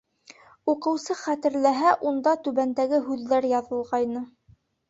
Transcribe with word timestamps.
Уҡыусы 0.71 1.15
хәтерләһә, 1.19 1.93
унда 2.13 2.35
түбәндәге 2.49 3.03
һүҙҙәр 3.11 3.49
яҙылғайны: 3.55 4.29